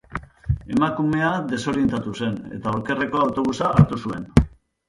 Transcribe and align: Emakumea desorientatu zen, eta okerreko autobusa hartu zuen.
Emakumea 0.75 1.33
desorientatu 1.51 2.15
zen, 2.21 2.39
eta 2.59 2.75
okerreko 2.81 3.23
autobusa 3.27 3.73
hartu 3.77 4.01
zuen. 4.09 4.27